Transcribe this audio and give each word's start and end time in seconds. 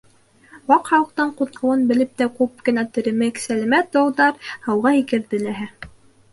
Ваҡ 0.69 0.87
Халыҡтың 0.93 1.33
ҡуҙғыуын 1.41 1.83
белеп 1.91 2.17
тә 2.23 2.29
күп 2.41 2.65
кенә 2.71 2.85
теремек, 2.97 3.45
сәләмәт 3.45 3.95
долдар 4.01 4.51
һыуға 4.51 4.99
һикерҙе 5.01 5.45
ләһә. 5.49 5.73